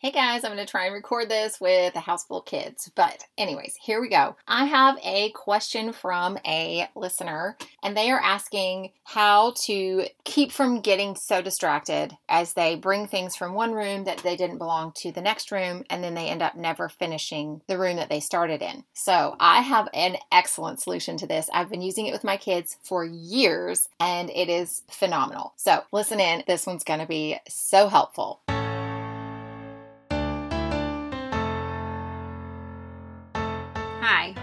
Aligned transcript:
Hey 0.00 0.12
guys, 0.12 0.44
I'm 0.44 0.52
going 0.52 0.64
to 0.64 0.70
try 0.70 0.84
and 0.84 0.94
record 0.94 1.28
this 1.28 1.60
with 1.60 1.96
a 1.96 1.98
house 1.98 2.24
full 2.24 2.38
of 2.38 2.44
kids. 2.44 2.88
But, 2.94 3.24
anyways, 3.36 3.74
here 3.82 4.00
we 4.00 4.08
go. 4.08 4.36
I 4.46 4.66
have 4.66 4.96
a 5.02 5.30
question 5.30 5.92
from 5.92 6.38
a 6.46 6.88
listener, 6.94 7.56
and 7.82 7.96
they 7.96 8.08
are 8.12 8.20
asking 8.20 8.92
how 9.02 9.54
to 9.64 10.04
keep 10.22 10.52
from 10.52 10.82
getting 10.82 11.16
so 11.16 11.42
distracted 11.42 12.16
as 12.28 12.52
they 12.52 12.76
bring 12.76 13.08
things 13.08 13.34
from 13.34 13.54
one 13.54 13.72
room 13.72 14.04
that 14.04 14.18
they 14.18 14.36
didn't 14.36 14.58
belong 14.58 14.92
to 14.98 15.10
the 15.10 15.20
next 15.20 15.50
room, 15.50 15.82
and 15.90 16.04
then 16.04 16.14
they 16.14 16.28
end 16.28 16.42
up 16.42 16.54
never 16.54 16.88
finishing 16.88 17.62
the 17.66 17.76
room 17.76 17.96
that 17.96 18.08
they 18.08 18.20
started 18.20 18.62
in. 18.62 18.84
So, 18.92 19.34
I 19.40 19.62
have 19.62 19.88
an 19.94 20.18
excellent 20.30 20.80
solution 20.80 21.16
to 21.16 21.26
this. 21.26 21.50
I've 21.52 21.70
been 21.70 21.82
using 21.82 22.06
it 22.06 22.12
with 22.12 22.22
my 22.22 22.36
kids 22.36 22.76
for 22.84 23.04
years, 23.04 23.88
and 23.98 24.30
it 24.30 24.48
is 24.48 24.84
phenomenal. 24.88 25.54
So, 25.56 25.82
listen 25.90 26.20
in. 26.20 26.44
This 26.46 26.68
one's 26.68 26.84
going 26.84 27.00
to 27.00 27.06
be 27.06 27.40
so 27.48 27.88
helpful. 27.88 28.42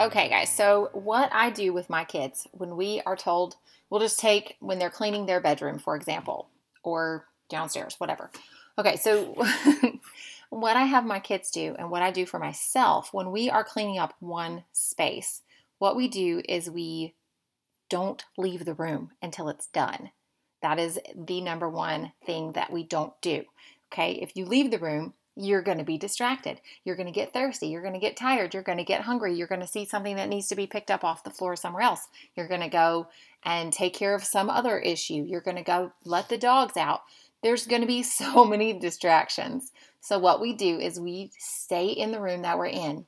Okay, 0.00 0.28
guys, 0.28 0.54
so 0.54 0.90
what 0.92 1.28
I 1.32 1.50
do 1.50 1.72
with 1.72 1.90
my 1.90 2.04
kids 2.04 2.46
when 2.52 2.76
we 2.76 3.02
are 3.04 3.16
told, 3.16 3.56
we'll 3.90 4.00
just 4.00 4.20
take 4.20 4.56
when 4.60 4.78
they're 4.78 4.90
cleaning 4.90 5.26
their 5.26 5.40
bedroom, 5.40 5.80
for 5.80 5.96
example, 5.96 6.48
or 6.84 7.26
downstairs, 7.48 7.96
whatever. 7.98 8.30
Okay, 8.78 8.94
so 8.94 9.34
what 10.50 10.76
I 10.76 10.84
have 10.84 11.04
my 11.04 11.18
kids 11.18 11.50
do 11.50 11.74
and 11.76 11.90
what 11.90 12.02
I 12.02 12.12
do 12.12 12.26
for 12.26 12.38
myself 12.38 13.12
when 13.12 13.32
we 13.32 13.50
are 13.50 13.64
cleaning 13.64 13.98
up 13.98 14.14
one 14.20 14.62
space, 14.70 15.42
what 15.78 15.96
we 15.96 16.06
do 16.06 16.42
is 16.48 16.70
we 16.70 17.14
don't 17.90 18.24
leave 18.36 18.64
the 18.64 18.74
room 18.74 19.10
until 19.20 19.48
it's 19.48 19.66
done. 19.66 20.10
That 20.62 20.78
is 20.78 21.00
the 21.16 21.40
number 21.40 21.68
one 21.68 22.12
thing 22.24 22.52
that 22.52 22.72
we 22.72 22.84
don't 22.84 23.20
do. 23.20 23.42
Okay, 23.92 24.12
if 24.12 24.36
you 24.36 24.44
leave 24.44 24.70
the 24.70 24.78
room, 24.78 25.14
you're 25.38 25.62
going 25.62 25.78
to 25.78 25.84
be 25.84 25.96
distracted. 25.96 26.60
You're 26.84 26.96
going 26.96 27.06
to 27.06 27.12
get 27.12 27.32
thirsty. 27.32 27.68
You're 27.68 27.82
going 27.82 27.94
to 27.94 28.00
get 28.00 28.16
tired. 28.16 28.52
You're 28.52 28.64
going 28.64 28.78
to 28.78 28.84
get 28.84 29.02
hungry. 29.02 29.34
You're 29.34 29.46
going 29.46 29.60
to 29.60 29.68
see 29.68 29.84
something 29.84 30.16
that 30.16 30.28
needs 30.28 30.48
to 30.48 30.56
be 30.56 30.66
picked 30.66 30.90
up 30.90 31.04
off 31.04 31.22
the 31.22 31.30
floor 31.30 31.54
somewhere 31.54 31.82
else. 31.82 32.08
You're 32.34 32.48
going 32.48 32.60
to 32.60 32.68
go 32.68 33.06
and 33.44 33.72
take 33.72 33.94
care 33.94 34.16
of 34.16 34.24
some 34.24 34.50
other 34.50 34.80
issue. 34.80 35.24
You're 35.26 35.40
going 35.40 35.56
to 35.56 35.62
go 35.62 35.92
let 36.04 36.28
the 36.28 36.38
dogs 36.38 36.76
out. 36.76 37.02
There's 37.42 37.68
going 37.68 37.82
to 37.82 37.86
be 37.86 38.02
so 38.02 38.44
many 38.44 38.72
distractions. 38.72 39.70
So, 40.00 40.18
what 40.18 40.40
we 40.40 40.54
do 40.54 40.78
is 40.80 40.98
we 40.98 41.30
stay 41.38 41.86
in 41.86 42.10
the 42.10 42.20
room 42.20 42.42
that 42.42 42.58
we're 42.58 42.66
in. 42.66 43.06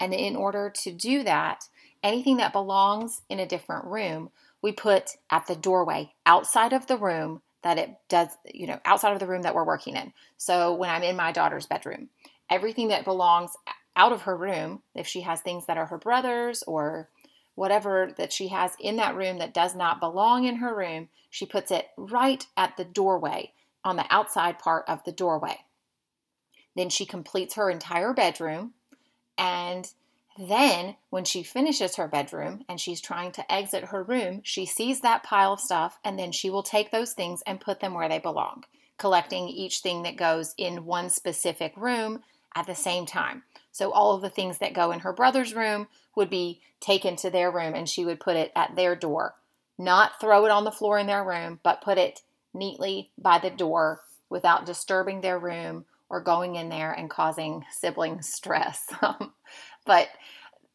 And 0.00 0.14
in 0.14 0.34
order 0.34 0.72
to 0.82 0.92
do 0.92 1.24
that, 1.24 1.64
anything 2.02 2.38
that 2.38 2.52
belongs 2.52 3.20
in 3.28 3.38
a 3.38 3.46
different 3.46 3.84
room, 3.84 4.30
we 4.62 4.72
put 4.72 5.16
at 5.30 5.46
the 5.46 5.56
doorway 5.56 6.12
outside 6.24 6.72
of 6.72 6.86
the 6.86 6.96
room 6.96 7.42
that 7.62 7.78
it 7.78 7.90
does, 8.08 8.28
you 8.52 8.66
know, 8.66 8.80
outside 8.84 9.12
of 9.12 9.18
the 9.18 9.26
room 9.26 9.42
that 9.42 9.54
we're 9.54 9.64
working 9.64 9.96
in. 9.96 10.12
So 10.36 10.74
when 10.74 10.90
I'm 10.90 11.02
in 11.02 11.16
my 11.16 11.32
daughter's 11.32 11.66
bedroom, 11.66 12.08
everything 12.50 12.88
that 12.88 13.04
belongs 13.04 13.52
out 13.96 14.12
of 14.12 14.22
her 14.22 14.36
room, 14.36 14.82
if 14.94 15.06
she 15.06 15.22
has 15.22 15.40
things 15.40 15.66
that 15.66 15.76
are 15.76 15.86
her 15.86 15.98
brother's 15.98 16.62
or 16.64 17.08
whatever 17.56 18.14
that 18.16 18.32
she 18.32 18.48
has 18.48 18.72
in 18.78 18.96
that 18.96 19.16
room 19.16 19.38
that 19.38 19.52
does 19.52 19.74
not 19.74 20.00
belong 20.00 20.44
in 20.44 20.56
her 20.56 20.74
room, 20.74 21.08
she 21.30 21.44
puts 21.44 21.70
it 21.70 21.88
right 21.96 22.46
at 22.56 22.76
the 22.76 22.84
doorway 22.84 23.52
on 23.84 23.96
the 23.96 24.06
outside 24.10 24.58
part 24.58 24.84
of 24.88 25.02
the 25.04 25.12
doorway. 25.12 25.58
Then 26.76 26.88
she 26.88 27.04
completes 27.04 27.54
her 27.54 27.70
entire 27.70 28.12
bedroom 28.12 28.74
and 29.36 29.90
then, 30.38 30.94
when 31.10 31.24
she 31.24 31.42
finishes 31.42 31.96
her 31.96 32.06
bedroom 32.06 32.64
and 32.68 32.80
she's 32.80 33.00
trying 33.00 33.32
to 33.32 33.52
exit 33.52 33.86
her 33.86 34.04
room, 34.04 34.40
she 34.44 34.66
sees 34.66 35.00
that 35.00 35.24
pile 35.24 35.54
of 35.54 35.60
stuff 35.60 35.98
and 36.04 36.18
then 36.18 36.30
she 36.30 36.48
will 36.48 36.62
take 36.62 36.92
those 36.92 37.12
things 37.12 37.42
and 37.46 37.60
put 37.60 37.80
them 37.80 37.94
where 37.94 38.08
they 38.08 38.20
belong, 38.20 38.64
collecting 38.98 39.48
each 39.48 39.80
thing 39.80 40.04
that 40.04 40.16
goes 40.16 40.54
in 40.56 40.84
one 40.84 41.10
specific 41.10 41.72
room 41.76 42.22
at 42.54 42.66
the 42.66 42.74
same 42.74 43.04
time. 43.04 43.42
So, 43.72 43.90
all 43.90 44.14
of 44.14 44.22
the 44.22 44.30
things 44.30 44.58
that 44.58 44.74
go 44.74 44.92
in 44.92 45.00
her 45.00 45.12
brother's 45.12 45.54
room 45.54 45.88
would 46.14 46.30
be 46.30 46.60
taken 46.80 47.16
to 47.16 47.30
their 47.30 47.50
room 47.50 47.74
and 47.74 47.88
she 47.88 48.04
would 48.04 48.20
put 48.20 48.36
it 48.36 48.52
at 48.54 48.76
their 48.76 48.94
door. 48.94 49.34
Not 49.76 50.20
throw 50.20 50.44
it 50.44 50.50
on 50.50 50.64
the 50.64 50.70
floor 50.70 50.98
in 50.98 51.06
their 51.06 51.24
room, 51.24 51.60
but 51.62 51.82
put 51.82 51.98
it 51.98 52.22
neatly 52.54 53.10
by 53.18 53.38
the 53.38 53.50
door 53.50 54.02
without 54.30 54.66
disturbing 54.66 55.20
their 55.20 55.38
room 55.38 55.84
or 56.10 56.20
going 56.20 56.56
in 56.56 56.68
there 56.68 56.92
and 56.92 57.10
causing 57.10 57.64
sibling 57.70 58.22
stress. 58.22 58.92
but 59.84 60.08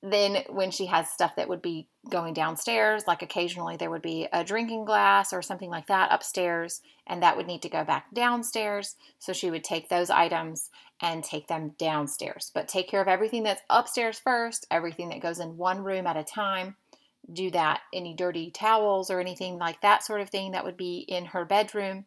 then 0.03 0.43
when 0.49 0.69
she 0.69 0.87
has 0.87 1.09
stuff 1.09 1.37
that 1.37 1.47
would 1.47 1.61
be 1.61 1.87
going 2.09 2.33
downstairs, 2.33 3.03
like 3.07 3.21
occasionally 3.21 3.77
there 3.77 3.89
would 3.89 4.01
be 4.01 4.27
a 4.33 4.43
drinking 4.43 4.83
glass 4.83 5.31
or 5.31 5.41
something 5.41 5.69
like 5.69 5.87
that 5.87 6.11
upstairs, 6.11 6.81
and 7.07 7.23
that 7.23 7.37
would 7.37 7.47
need 7.47 7.61
to 7.61 7.69
go 7.69 7.85
back 7.85 8.13
downstairs. 8.13 8.97
So 9.17 9.31
she 9.31 9.49
would 9.49 9.63
take 9.63 9.87
those 9.87 10.09
items 10.09 10.69
and 11.01 11.23
take 11.23 11.47
them 11.47 11.75
downstairs. 11.77 12.51
But 12.53 12.67
take 12.67 12.89
care 12.89 13.01
of 13.01 13.07
everything 13.07 13.43
that's 13.43 13.61
upstairs 13.69 14.19
first, 14.19 14.67
everything 14.69 15.07
that 15.09 15.21
goes 15.21 15.39
in 15.39 15.55
one 15.55 15.81
room 15.81 16.05
at 16.05 16.17
a 16.17 16.23
time. 16.23 16.75
Do 17.31 17.49
that. 17.51 17.79
Any 17.93 18.13
dirty 18.13 18.51
towels 18.51 19.09
or 19.09 19.21
anything 19.21 19.57
like 19.57 19.79
that 19.79 20.03
sort 20.03 20.19
of 20.19 20.29
thing 20.29 20.51
that 20.51 20.65
would 20.65 20.75
be 20.75 21.05
in 21.07 21.27
her 21.27 21.45
bedroom, 21.45 22.05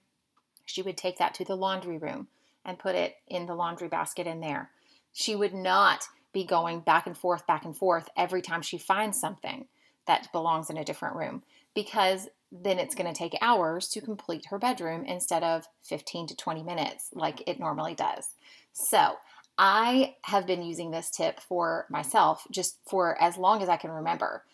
she 0.67 0.83
would 0.83 0.99
take 0.99 1.17
that 1.17 1.33
to 1.35 1.47
the 1.47 1.57
laundry 1.57 1.97
room 1.97 2.29
and 2.63 2.79
put 2.79 2.95
it 2.95 3.17
in 3.27 3.47
the 3.47 3.55
laundry 3.55 3.89
basket 3.89 4.27
in 4.27 4.41
there. 4.41 4.71
She 5.15 5.35
would 5.35 5.55
not 5.55 6.09
be 6.37 6.45
going 6.45 6.81
back 6.81 7.07
and 7.07 7.17
forth, 7.17 7.47
back 7.47 7.65
and 7.65 7.75
forth 7.75 8.11
every 8.15 8.43
time 8.43 8.61
she 8.61 8.77
finds 8.77 9.19
something 9.19 9.65
that 10.07 10.31
belongs 10.33 10.69
in 10.69 10.77
a 10.77 10.85
different 10.85 11.17
room 11.17 11.43
because 11.75 12.29
then 12.53 12.79
it's 12.79 12.95
going 12.95 13.11
to 13.11 13.19
take 13.19 13.35
hours 13.41 13.89
to 13.89 14.03
complete 14.03 14.45
her 14.51 14.59
bedroom 14.59 15.03
instead 15.07 15.43
of 15.43 15.67
15 15.81 16.27
to 16.27 16.37
20 16.37 16.63
minutes 16.63 17.09
like 17.15 17.43
it 17.47 17.59
normally 17.59 17.95
does. 17.95 18.35
So, 18.75 19.15
I 19.57 20.17
have 20.25 20.47
been 20.47 20.63
using 20.63 20.91
this 20.91 21.11
tip 21.11 21.41
for 21.41 21.87
myself 21.89 22.47
just 22.51 22.77
for 22.87 23.19
as 23.19 23.39
long 23.39 23.63
as 23.63 23.71
I 23.71 23.79
can 23.79 23.91
remember. 23.91 24.45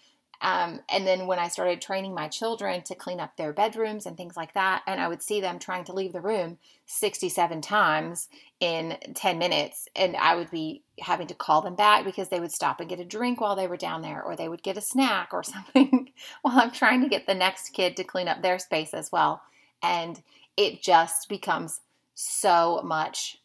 Um, 0.42 0.80
and 0.90 1.06
then 1.06 1.28
when 1.28 1.38
I 1.38 1.46
started 1.46 1.80
training 1.80 2.14
my 2.14 2.26
children 2.26 2.82
to 2.82 2.96
clean 2.96 3.20
up 3.20 3.36
their 3.36 3.52
bedrooms 3.52 4.06
and 4.06 4.16
things 4.16 4.36
like 4.36 4.54
that, 4.54 4.82
and 4.88 5.00
I 5.00 5.06
would 5.06 5.22
see 5.22 5.40
them 5.40 5.60
trying 5.60 5.84
to 5.84 5.92
leave 5.92 6.12
the 6.12 6.20
room 6.20 6.58
67 6.86 7.60
times 7.60 8.28
in 8.58 8.98
10 9.14 9.38
minutes, 9.38 9.88
and 9.94 10.16
I 10.16 10.34
would 10.34 10.50
be 10.50 10.82
having 10.98 11.28
to 11.28 11.34
call 11.34 11.62
them 11.62 11.76
back 11.76 12.04
because 12.04 12.28
they 12.28 12.40
would 12.40 12.50
stop 12.50 12.80
and 12.80 12.88
get 12.88 12.98
a 12.98 13.04
drink 13.04 13.40
while 13.40 13.54
they 13.54 13.68
were 13.68 13.76
down 13.76 14.02
there, 14.02 14.20
or 14.20 14.34
they 14.34 14.48
would 14.48 14.64
get 14.64 14.76
a 14.76 14.82
snack 14.82 15.28
or 15.32 15.42
something 15.44 16.10
while 16.42 16.58
I'm 16.58 16.72
trying 16.72 17.02
to 17.02 17.08
get 17.08 17.28
the 17.28 17.34
next 17.34 17.70
kid 17.70 17.96
to 17.96 18.04
clean 18.04 18.26
up 18.26 18.42
their 18.42 18.58
space 18.58 18.92
as 18.92 19.12
well. 19.12 19.42
And 19.80 20.20
it 20.56 20.82
just 20.82 21.28
becomes 21.28 21.80
so 22.14 22.82
much 22.84 23.38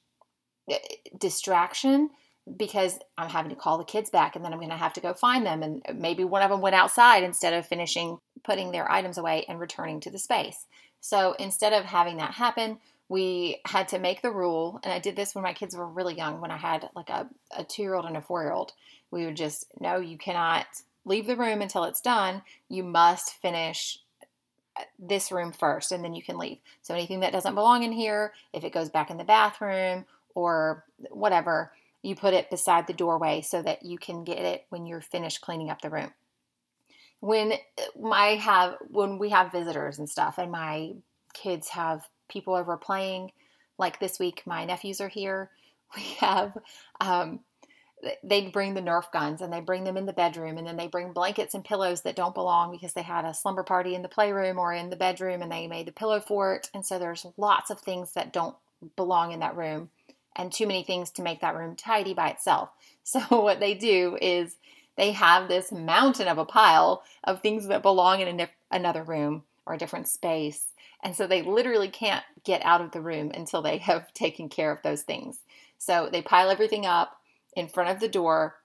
eh, 0.67 0.79
distraction 1.15 2.09
because 2.55 2.99
I'm 3.17 3.29
having 3.29 3.49
to 3.49 3.55
call 3.55 3.77
the 3.77 3.83
kids 3.83 4.09
back 4.09 4.35
and 4.35 4.45
then 4.45 4.53
I'm 4.53 4.59
going 4.59 4.69
to 4.69 4.77
have 4.77 4.93
to 4.93 5.01
go 5.01 5.13
find 5.13 5.45
them. 5.45 5.63
And 5.63 5.81
maybe 5.95 6.23
one 6.23 6.41
of 6.41 6.49
them 6.49 6.61
went 6.61 6.75
outside 6.75 7.23
instead 7.23 7.53
of 7.53 7.67
finishing 7.67 8.19
putting 8.43 8.71
their 8.71 8.89
items 8.89 9.17
away 9.17 9.45
and 9.47 9.59
returning 9.59 9.99
to 10.01 10.09
the 10.09 10.19
space. 10.19 10.65
So 11.01 11.35
instead 11.39 11.73
of 11.73 11.85
having 11.85 12.17
that 12.17 12.33
happen, 12.33 12.79
we 13.09 13.61
had 13.65 13.87
to 13.89 13.99
make 13.99 14.21
the 14.21 14.31
rule. 14.31 14.79
And 14.83 14.93
I 14.93 14.99
did 14.99 15.15
this 15.15 15.33
when 15.35 15.43
my 15.43 15.53
kids 15.53 15.75
were 15.75 15.87
really 15.87 16.15
young, 16.15 16.41
when 16.41 16.51
I 16.51 16.57
had 16.57 16.89
like 16.95 17.09
a, 17.09 17.27
a 17.55 17.63
two 17.63 17.81
year 17.81 17.95
old 17.95 18.05
and 18.05 18.17
a 18.17 18.21
four 18.21 18.43
year 18.43 18.51
old. 18.51 18.73
We 19.11 19.25
would 19.25 19.37
just, 19.37 19.65
no, 19.79 19.97
you 19.99 20.17
cannot 20.17 20.65
leave 21.05 21.27
the 21.27 21.37
room 21.37 21.61
until 21.61 21.85
it's 21.85 22.01
done. 22.01 22.41
You 22.69 22.83
must 22.83 23.35
finish 23.41 23.99
uh, 24.77 24.83
this 24.99 25.31
room 25.31 25.53
first 25.53 25.91
and 25.91 26.03
then 26.03 26.13
you 26.13 26.21
can 26.21 26.37
leave. 26.37 26.57
So 26.81 26.93
anything 26.93 27.21
that 27.21 27.31
doesn't 27.31 27.55
belong 27.55 27.83
in 27.83 27.93
here, 27.93 28.33
if 28.51 28.63
it 28.63 28.73
goes 28.73 28.89
back 28.89 29.09
in 29.09 29.17
the 29.17 29.23
bathroom 29.23 30.05
or 30.35 30.83
whatever, 31.09 31.71
you 32.07 32.15
put 32.15 32.33
it 32.33 32.49
beside 32.49 32.87
the 32.87 32.93
doorway 32.93 33.41
so 33.41 33.61
that 33.61 33.83
you 33.83 33.97
can 33.97 34.23
get 34.23 34.39
it 34.39 34.65
when 34.69 34.85
you're 34.85 35.01
finished 35.01 35.41
cleaning 35.41 35.69
up 35.69 35.81
the 35.81 35.89
room. 35.89 36.11
When 37.19 37.53
I 38.13 38.35
have 38.35 38.75
when 38.89 39.17
we 39.17 39.29
have 39.31 39.51
visitors 39.51 39.99
and 39.99 40.09
stuff 40.09 40.37
and 40.37 40.49
my 40.49 40.93
kids 41.33 41.67
have 41.69 42.07
people 42.29 42.55
over 42.55 42.77
playing, 42.77 43.31
like 43.77 43.99
this 43.99 44.19
week 44.19 44.43
my 44.45 44.63
nephews 44.63 45.01
are 45.01 45.09
here, 45.09 45.51
we 45.95 46.03
have 46.19 46.57
um, 47.01 47.41
they 48.23 48.47
bring 48.47 48.73
the 48.73 48.81
Nerf 48.81 49.11
guns 49.11 49.41
and 49.41 49.51
they 49.51 49.59
bring 49.59 49.83
them 49.83 49.97
in 49.97 50.05
the 50.05 50.13
bedroom, 50.13 50.57
and 50.57 50.65
then 50.65 50.77
they 50.77 50.87
bring 50.87 51.11
blankets 51.11 51.55
and 51.55 51.65
pillows 51.65 52.03
that 52.03 52.15
don't 52.15 52.35
belong 52.35 52.71
because 52.71 52.93
they 52.93 53.01
had 53.01 53.25
a 53.25 53.33
slumber 53.33 53.63
party 53.63 53.95
in 53.95 54.01
the 54.01 54.07
playroom 54.07 54.59
or 54.59 54.71
in 54.71 54.89
the 54.89 54.95
bedroom 54.95 55.41
and 55.41 55.51
they 55.51 55.67
made 55.67 55.87
the 55.87 55.91
pillow 55.91 56.21
fort. 56.21 56.69
And 56.73 56.85
so 56.85 56.99
there's 56.99 57.25
lots 57.35 57.69
of 57.69 57.81
things 57.81 58.13
that 58.13 58.31
don't 58.31 58.55
belong 58.95 59.33
in 59.33 59.41
that 59.41 59.57
room 59.57 59.89
and 60.37 60.51
too 60.51 60.67
many 60.67 60.83
things 60.83 61.11
to 61.11 61.21
make 61.21 61.41
that 61.41 61.55
room 61.55 61.75
tidy 61.75 62.13
by 62.13 62.29
itself. 62.29 62.69
So, 63.03 63.21
what 63.39 63.61
they 63.61 63.73
do 63.73 64.17
is 64.21 64.57
they 64.97 65.13
have 65.13 65.47
this 65.47 65.71
mountain 65.71 66.27
of 66.27 66.37
a 66.37 66.43
pile 66.43 67.03
of 67.23 67.41
things 67.41 67.67
that 67.67 67.81
belong 67.81 68.19
in 68.19 68.47
another 68.69 69.01
room 69.01 69.43
or 69.65 69.75
a 69.75 69.77
different 69.77 70.09
space. 70.09 70.73
And 71.01 71.15
so 71.15 71.25
they 71.25 71.41
literally 71.41 71.87
can't 71.87 72.25
get 72.43 72.65
out 72.65 72.81
of 72.81 72.91
the 72.91 72.99
room 72.99 73.31
until 73.33 73.61
they 73.61 73.77
have 73.89 74.13
taken 74.13 74.49
care 74.49 74.71
of 74.71 74.81
those 74.81 75.03
things. 75.03 75.39
So 75.77 76.09
they 76.11 76.21
pile 76.21 76.49
everything 76.49 76.85
up 76.85 77.17
in 77.55 77.69
front 77.69 77.91
of 77.91 78.01
the 78.01 78.09
door. 78.09 78.55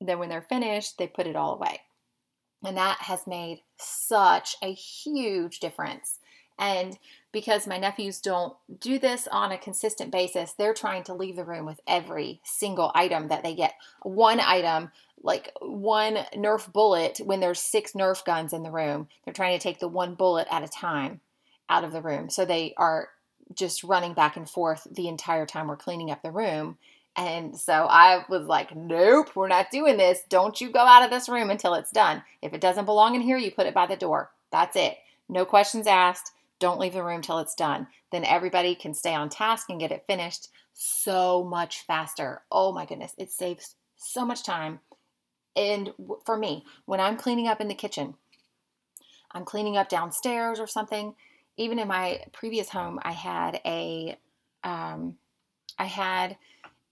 Then, 0.00 0.18
when 0.18 0.28
they're 0.28 0.42
finished, 0.42 0.98
they 0.98 1.06
put 1.06 1.28
it 1.28 1.36
all 1.36 1.54
away. 1.54 1.82
And 2.64 2.76
that 2.76 2.98
has 3.02 3.26
made 3.26 3.60
such 3.78 4.56
a 4.62 4.72
huge 4.72 5.60
difference. 5.60 6.18
And 6.58 6.98
because 7.34 7.66
my 7.66 7.76
nephews 7.76 8.20
don't 8.20 8.54
do 8.80 8.98
this 8.98 9.28
on 9.30 9.52
a 9.52 9.58
consistent 9.58 10.10
basis, 10.10 10.52
they're 10.52 10.72
trying 10.72 11.02
to 11.02 11.12
leave 11.12 11.36
the 11.36 11.44
room 11.44 11.66
with 11.66 11.80
every 11.86 12.40
single 12.44 12.92
item 12.94 13.28
that 13.28 13.42
they 13.42 13.54
get. 13.54 13.74
One 14.02 14.40
item, 14.40 14.92
like 15.22 15.52
one 15.60 16.18
Nerf 16.34 16.72
bullet, 16.72 17.20
when 17.22 17.40
there's 17.40 17.60
six 17.60 17.92
Nerf 17.92 18.24
guns 18.24 18.52
in 18.52 18.62
the 18.62 18.70
room, 18.70 19.08
they're 19.24 19.34
trying 19.34 19.58
to 19.58 19.62
take 19.62 19.80
the 19.80 19.88
one 19.88 20.14
bullet 20.14 20.46
at 20.50 20.62
a 20.62 20.68
time 20.68 21.20
out 21.68 21.82
of 21.82 21.92
the 21.92 22.00
room. 22.00 22.30
So 22.30 22.44
they 22.44 22.72
are 22.76 23.08
just 23.52 23.82
running 23.82 24.14
back 24.14 24.36
and 24.36 24.48
forth 24.48 24.86
the 24.90 25.08
entire 25.08 25.44
time 25.44 25.66
we're 25.66 25.76
cleaning 25.76 26.12
up 26.12 26.22
the 26.22 26.30
room. 26.30 26.78
And 27.16 27.58
so 27.58 27.72
I 27.72 28.24
was 28.28 28.46
like, 28.46 28.74
nope, 28.76 29.34
we're 29.34 29.48
not 29.48 29.72
doing 29.72 29.96
this. 29.96 30.20
Don't 30.28 30.60
you 30.60 30.70
go 30.70 30.80
out 30.80 31.02
of 31.04 31.10
this 31.10 31.28
room 31.28 31.50
until 31.50 31.74
it's 31.74 31.90
done. 31.90 32.22
If 32.42 32.54
it 32.54 32.60
doesn't 32.60 32.86
belong 32.86 33.16
in 33.16 33.20
here, 33.20 33.36
you 33.36 33.50
put 33.50 33.66
it 33.66 33.74
by 33.74 33.86
the 33.86 33.96
door. 33.96 34.30
That's 34.52 34.76
it. 34.76 34.96
No 35.28 35.44
questions 35.44 35.86
asked. 35.86 36.30
Don't 36.58 36.78
leave 36.78 36.92
the 36.92 37.02
room 37.02 37.22
till 37.22 37.38
it's 37.38 37.54
done. 37.54 37.88
Then 38.12 38.24
everybody 38.24 38.74
can 38.74 38.94
stay 38.94 39.14
on 39.14 39.28
task 39.28 39.68
and 39.68 39.80
get 39.80 39.92
it 39.92 40.04
finished 40.06 40.48
so 40.72 41.44
much 41.44 41.84
faster. 41.86 42.42
Oh 42.50 42.72
my 42.72 42.86
goodness, 42.86 43.14
it 43.18 43.30
saves 43.30 43.76
so 43.96 44.24
much 44.24 44.42
time. 44.42 44.80
And 45.56 45.92
for 46.24 46.36
me, 46.36 46.64
when 46.84 47.00
I'm 47.00 47.16
cleaning 47.16 47.48
up 47.48 47.60
in 47.60 47.68
the 47.68 47.74
kitchen, 47.74 48.14
I'm 49.30 49.44
cleaning 49.44 49.76
up 49.76 49.88
downstairs 49.88 50.60
or 50.60 50.66
something. 50.66 51.14
Even 51.56 51.78
in 51.78 51.88
my 51.88 52.24
previous 52.32 52.68
home, 52.68 52.98
I 53.02 53.12
had 53.12 53.60
a, 53.64 54.18
um, 54.64 55.16
I 55.78 55.84
had 55.84 56.36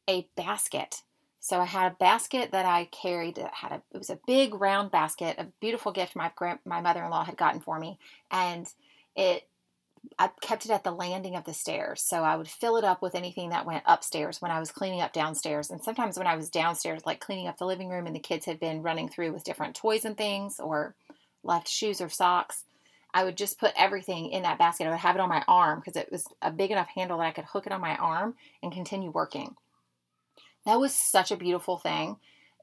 a 0.08 0.26
basket. 0.36 1.02
So 1.40 1.60
I 1.60 1.64
had 1.64 1.90
a 1.90 1.96
basket 1.96 2.52
that 2.52 2.66
I 2.66 2.84
carried 2.86 3.34
that 3.36 3.54
had 3.54 3.72
a, 3.72 3.82
it 3.92 3.98
was 3.98 4.10
a 4.10 4.20
big 4.26 4.54
round 4.54 4.92
basket, 4.92 5.36
a 5.38 5.48
beautiful 5.60 5.90
gift 5.90 6.14
my 6.14 6.30
grand, 6.36 6.60
my 6.64 6.80
mother-in-law 6.80 7.24
had 7.24 7.36
gotten 7.36 7.60
for 7.60 7.80
me. 7.80 7.98
And 8.30 8.72
it 9.16 9.48
I 10.18 10.30
kept 10.40 10.64
it 10.64 10.70
at 10.70 10.84
the 10.84 10.90
landing 10.90 11.36
of 11.36 11.44
the 11.44 11.54
stairs. 11.54 12.02
So 12.02 12.22
I 12.22 12.36
would 12.36 12.48
fill 12.48 12.76
it 12.76 12.84
up 12.84 13.02
with 13.02 13.14
anything 13.14 13.50
that 13.50 13.66
went 13.66 13.84
upstairs 13.86 14.42
when 14.42 14.50
I 14.50 14.58
was 14.58 14.72
cleaning 14.72 15.00
up 15.00 15.12
downstairs. 15.12 15.70
And 15.70 15.82
sometimes 15.82 16.18
when 16.18 16.26
I 16.26 16.36
was 16.36 16.50
downstairs, 16.50 17.02
like 17.06 17.20
cleaning 17.20 17.48
up 17.48 17.58
the 17.58 17.66
living 17.66 17.88
room 17.88 18.06
and 18.06 18.14
the 18.14 18.20
kids 18.20 18.46
had 18.46 18.58
been 18.58 18.82
running 18.82 19.08
through 19.08 19.32
with 19.32 19.44
different 19.44 19.74
toys 19.74 20.04
and 20.04 20.16
things 20.16 20.58
or 20.58 20.94
left 21.44 21.68
shoes 21.68 22.00
or 22.00 22.08
socks, 22.08 22.64
I 23.14 23.24
would 23.24 23.36
just 23.36 23.60
put 23.60 23.72
everything 23.76 24.30
in 24.30 24.42
that 24.42 24.58
basket. 24.58 24.86
I 24.86 24.90
would 24.90 24.98
have 24.98 25.16
it 25.16 25.20
on 25.20 25.28
my 25.28 25.44
arm 25.46 25.80
because 25.80 26.00
it 26.00 26.10
was 26.10 26.24
a 26.40 26.50
big 26.50 26.70
enough 26.70 26.88
handle 26.88 27.18
that 27.18 27.26
I 27.26 27.32
could 27.32 27.44
hook 27.44 27.66
it 27.66 27.72
on 27.72 27.80
my 27.80 27.96
arm 27.96 28.34
and 28.62 28.72
continue 28.72 29.10
working. 29.10 29.54
That 30.64 30.80
was 30.80 30.94
such 30.94 31.30
a 31.30 31.36
beautiful 31.36 31.78
thing 31.78 32.16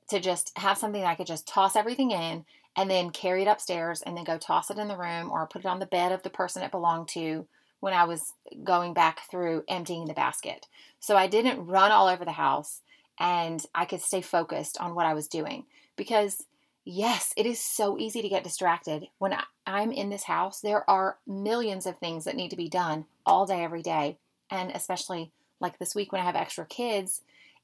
to 0.10 0.20
just 0.20 0.58
have 0.58 0.78
something 0.78 1.02
that 1.02 1.08
I 1.08 1.16
could 1.16 1.28
just 1.28 1.48
toss 1.48 1.76
everything 1.76 2.12
in 2.12 2.46
and 2.76 2.90
then 2.90 3.10
carry 3.10 3.42
it 3.42 3.48
upstairs 3.48 4.02
and 4.02 4.16
then 4.16 4.24
go 4.24 4.38
toss 4.38 4.70
it 4.70 4.78
in 4.78 4.88
the 4.88 4.98
room 4.98 5.32
or 5.32 5.48
put 5.48 5.62
it 5.62 5.68
on 5.68 5.80
the 5.80 5.86
bed 5.86 6.12
of 6.12 6.24
the 6.24 6.30
person 6.30 6.64
it 6.64 6.72
belonged 6.72 7.08
to 7.10 7.48
when 7.80 7.94
I 7.94 8.04
was 8.06 8.34
going 8.64 8.94
back 8.94 9.22
through 9.30 9.64
emptying 9.68 10.06
the 10.06 10.14
basket. 10.14 10.68
So 11.00 11.16
I 11.16 11.28
didn't 11.28 11.66
run 11.66 11.92
all 11.92 12.08
over 12.08 12.26
the 12.26 12.32
house 12.32 12.82
and 13.20 13.66
I 13.74 13.86
could 13.86 14.02
stay 14.02 14.22
focused 14.22 14.78
on 14.80 14.96
what 14.96 15.06
I 15.06 15.14
was 15.14 15.28
doing 15.28 15.66
because 15.96 16.46
yes, 16.86 17.34
it 17.38 17.46
is 17.46 17.60
so 17.60 17.98
easy 17.98 18.22
to 18.22 18.30
get 18.30 18.44
distracted. 18.44 19.08
When 19.18 19.36
I'm 19.68 19.92
in 19.92 20.10
this 20.10 20.24
house, 20.24 20.60
there 20.60 20.90
are 20.90 21.18
millions 21.28 21.86
of 21.86 21.98
things 21.98 22.26
that 22.26 22.36
need 22.36 22.50
to 22.50 22.56
be 22.56 22.70
done 22.70 23.06
all 23.26 23.46
day, 23.46 23.64
every 23.64 23.82
day. 23.82 24.18
And 24.50 24.72
especially 24.72 25.32
like 25.60 25.78
this 25.78 25.94
week 25.94 26.12
when 26.12 26.22
I 26.22 26.26
have 26.26 26.36
extra 26.36 26.66
kids, 26.66 27.22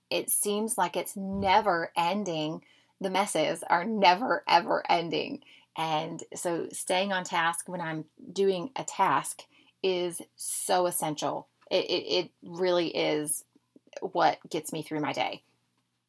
it 0.09 0.29
seems 0.29 0.77
like 0.77 0.95
it's 0.95 1.15
never 1.15 1.91
ending 1.97 2.61
the 3.05 3.11
messes 3.11 3.63
are 3.69 3.85
never 3.85 4.43
ever 4.49 4.83
ending. 4.89 5.41
And 5.77 6.23
so 6.33 6.67
staying 6.71 7.13
on 7.13 7.23
task 7.23 7.69
when 7.69 7.79
I'm 7.79 8.05
doing 8.33 8.71
a 8.75 8.83
task 8.83 9.43
is 9.83 10.23
so 10.35 10.87
essential. 10.87 11.47
It, 11.69 11.85
it, 11.85 11.91
it 11.91 12.31
really 12.41 12.87
is 12.87 13.43
what 14.01 14.39
gets 14.49 14.73
me 14.73 14.81
through 14.81 15.01
my 15.01 15.13
day. 15.13 15.43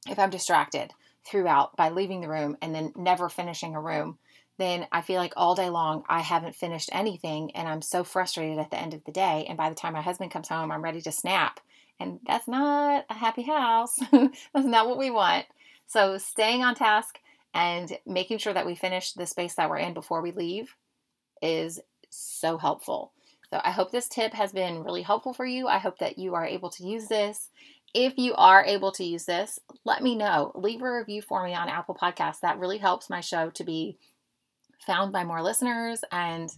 If 0.08 0.19
I'm 0.19 0.31
distracted 0.31 0.93
throughout 1.26 1.76
by 1.76 1.90
leaving 1.90 2.22
the 2.22 2.31
room 2.31 2.56
and 2.62 2.75
then 2.75 2.94
never 2.96 3.28
finishing 3.28 3.75
a 3.75 3.81
room, 3.81 4.16
then 4.56 4.87
I 4.90 5.02
feel 5.02 5.20
like 5.20 5.34
all 5.37 5.54
day 5.54 5.69
long 5.69 6.02
I 6.08 6.20
haven't 6.20 6.54
finished 6.54 6.88
anything 6.94 7.54
and 7.54 7.69
I'm 7.69 7.82
so 7.82 8.04
frustrated 8.04 8.58
at 8.58 8.70
the 8.70 8.81
end 8.81 8.94
of 8.94 9.04
the 9.04 9.12
day. 9.12 9.44
And 9.46 9.58
by 9.58 9.69
the 9.69 9.75
time 9.75 9.93
my 9.93 10.00
husband 10.00 10.31
comes 10.31 10.48
home, 10.48 10.72
I'm 10.72 10.82
ready 10.82 11.02
to 11.02 11.12
snap. 11.12 11.60
And 12.00 12.20
that's 12.26 12.48
not 12.48 13.04
a 13.10 13.14
happy 13.14 13.43
house. 13.43 13.98
that's 14.10 14.40
not 14.54 14.88
what 14.88 14.96
we 14.96 15.10
want. 15.10 15.44
So, 15.87 16.19
staying 16.19 16.62
on 16.65 16.75
task 16.75 17.19
and 17.55 17.97
making 18.06 18.38
sure 18.38 18.53
that 18.53 18.67
we 18.67 18.75
finish 18.75 19.12
the 19.12 19.27
space 19.27 19.55
that 19.55 19.71
we're 19.71 19.79
in 19.79 19.94
before 19.94 20.21
we 20.21 20.33
leave 20.33 20.75
is 21.41 21.81
so 22.11 22.59
helpful. 22.59 23.12
So, 23.50 23.61
I 23.65 23.71
hope 23.71 23.93
this 23.93 24.09
tip 24.09 24.35
has 24.35 24.53
been 24.53 24.83
really 24.83 25.03
helpful 25.03 25.33
for 25.33 25.47
you. 25.47 25.69
I 25.69 25.79
hope 25.79 25.99
that 25.99 26.19
you 26.19 26.35
are 26.35 26.44
able 26.44 26.71
to 26.71 26.85
use 26.85 27.06
this. 27.09 27.50
If 27.94 28.19
you 28.19 28.35
are 28.35 28.65
able 28.65 28.93
to 28.93 29.05
use 29.05 29.25
this, 29.25 29.59
let 29.85 30.03
me 30.03 30.17
know. 30.17 30.53
Leave 30.55 30.83
a 30.83 30.93
review 30.93 31.23
for 31.23 31.44
me 31.44 31.55
on 31.55 31.69
Apple 31.69 31.94
Podcasts. 31.94 32.41
That 32.41 32.59
really 32.59 32.79
helps 32.79 33.09
my 33.09 33.21
show 33.21 33.50
to 33.50 33.65
be 33.65 33.97
found 34.85 35.12
by 35.12 35.25
more 35.25 35.43
listeners, 35.43 36.05
and 36.12 36.50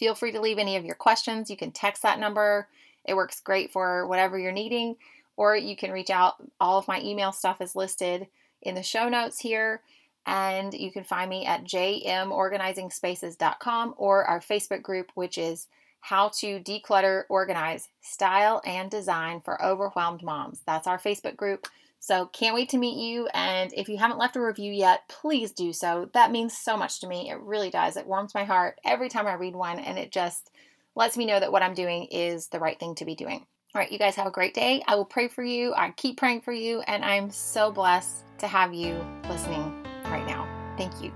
feel 0.02 0.16
free 0.16 0.32
to 0.32 0.42
leave 0.42 0.58
any 0.58 0.76
of 0.78 0.84
your 0.84 0.96
questions. 0.96 1.52
You 1.52 1.56
can 1.56 1.72
text 1.72 2.02
that 2.02 2.18
number. 2.18 2.68
It 3.06 3.14
works 3.14 3.40
great 3.40 3.72
for 3.72 4.08
whatever 4.08 4.40
you're 4.40 4.52
needing, 4.52 4.96
or 5.38 5.56
you 5.56 5.76
can 5.76 5.92
reach 5.92 6.10
out. 6.10 6.38
All 6.60 6.80
of 6.80 6.88
my 6.88 7.00
email 7.02 7.32
stuff 7.32 7.62
is 7.62 7.76
listed 7.76 8.26
in 8.64 8.74
the 8.74 8.82
show 8.82 9.10
notes 9.10 9.40
here. 9.40 9.82
And 10.26 10.74
you 10.74 10.92
can 10.92 11.04
find 11.04 11.30
me 11.30 11.46
at 11.46 11.66
jmorganizingspaces.com 11.66 13.94
or 13.96 14.26
our 14.26 14.40
Facebook 14.40 14.82
group, 14.82 15.12
which 15.14 15.38
is 15.38 15.68
How 16.00 16.30
to 16.40 16.60
Declutter, 16.60 17.26
Organize, 17.30 17.90
Style, 18.02 18.60
and 18.66 18.90
Design 18.90 19.40
for 19.40 19.64
Overwhelmed 19.64 20.24
Moms. 20.24 20.62
That's 20.66 20.88
our 20.88 20.98
Facebook 20.98 21.36
group. 21.36 21.68
So 22.02 22.26
can't 22.26 22.56
wait 22.56 22.70
to 22.70 22.80
meet 22.80 22.98
you. 22.98 23.28
And 23.32 23.72
if 23.74 23.88
you 23.88 23.98
haven't 23.98 24.18
left 24.18 24.36
a 24.36 24.42
review 24.42 24.74
yet, 24.74 25.08
please 25.08 25.52
do 25.52 25.72
so. 25.72 26.10
That 26.14 26.32
means 26.32 26.58
so 26.58 26.76
much 26.76 27.00
to 27.00 27.08
me. 27.08 27.30
It 27.30 27.40
really 27.40 27.70
does. 27.70 27.96
It 27.96 28.08
warms 28.08 28.34
my 28.34 28.44
heart 28.44 28.80
every 28.84 29.08
time 29.08 29.28
I 29.28 29.34
read 29.34 29.56
one, 29.56 29.78
and 29.78 30.00
it 30.00 30.12
just 30.12 30.50
lets 30.96 31.16
me 31.16 31.28
know 31.28 31.40
that 31.40 31.52
what 31.52 31.62
I'm 31.62 31.76
doing 31.76 32.06
is 32.06 32.48
the 32.48 32.60
right 32.60 32.78
thing 32.80 32.96
to 32.96 33.06
be 33.06 33.14
doing. 33.14 33.46
All 33.74 33.80
right, 33.80 33.92
you 33.92 34.00
guys 34.00 34.16
have 34.16 34.26
a 34.26 34.32
great 34.32 34.56
day. 34.56 34.84
I 34.88 34.96
will 34.96 35.06
pray 35.06 35.28
for 35.28 35.44
you. 35.44 35.76
I 35.76 35.92
keep 35.92 36.18
praying 36.18 36.42
for 36.42 36.52
you, 36.52 36.82
and 36.88 37.06
I'm 37.06 37.30
so 37.30 37.72
blessed 37.72 38.24
to 38.40 38.48
have 38.48 38.74
you 38.74 39.00
listening 39.30 39.86
right 40.06 40.26
now. 40.26 40.48
Thank 40.78 41.04
you. 41.04 41.14